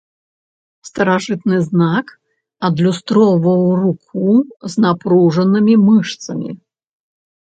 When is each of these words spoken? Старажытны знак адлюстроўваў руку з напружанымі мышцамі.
Старажытны 0.89 1.57
знак 1.65 2.07
адлюстроўваў 2.69 3.61
руку 3.81 4.25
з 4.75 4.85
напружанымі 4.85 5.75
мышцамі. 5.89 6.49